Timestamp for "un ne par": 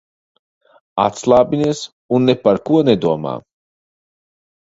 2.19-2.59